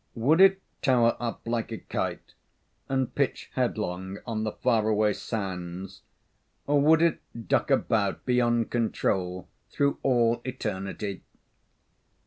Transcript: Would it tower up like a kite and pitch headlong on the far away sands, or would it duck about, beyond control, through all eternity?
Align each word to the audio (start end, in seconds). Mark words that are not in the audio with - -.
Would 0.15 0.41
it 0.41 0.59
tower 0.81 1.15
up 1.19 1.41
like 1.45 1.71
a 1.71 1.77
kite 1.77 2.33
and 2.89 3.13
pitch 3.13 3.51
headlong 3.53 4.17
on 4.25 4.43
the 4.43 4.51
far 4.53 4.89
away 4.89 5.13
sands, 5.13 6.01
or 6.65 6.81
would 6.81 7.03
it 7.03 7.19
duck 7.47 7.69
about, 7.69 8.25
beyond 8.25 8.71
control, 8.71 9.47
through 9.69 9.99
all 10.01 10.41
eternity? 10.43 11.21